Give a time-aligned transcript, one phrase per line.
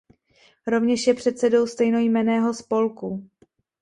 [0.67, 3.29] Rovněž je předsedou stejnojmenného spolku.